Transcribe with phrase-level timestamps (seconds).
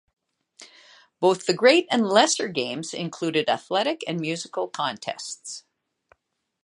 [1.19, 5.63] Both the great and lesser games included athletic and musical contests.